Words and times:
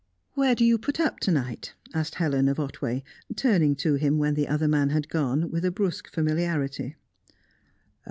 "Where 0.33 0.55
do 0.55 0.65
you 0.65 0.79
put 0.79 0.99
up 0.99 1.19
to 1.19 1.31
night?" 1.31 1.75
asked 1.93 2.15
Helen 2.15 2.49
of 2.49 2.59
Otway, 2.59 3.03
turning 3.35 3.75
to 3.75 3.93
him, 3.93 4.17
when 4.17 4.33
the 4.33 4.47
other 4.47 4.67
man 4.67 4.89
had 4.89 5.09
gone, 5.09 5.51
with 5.51 5.63
a 5.63 5.69
brusque 5.69 6.11
familiarity. 6.11 6.95